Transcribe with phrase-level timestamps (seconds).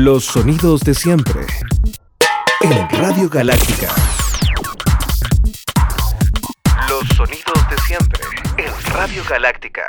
[0.00, 1.44] Los sonidos de siempre.
[2.60, 3.88] En Radio Galáctica.
[6.88, 8.22] Los sonidos de siempre.
[8.58, 9.82] En Radio Galáctica.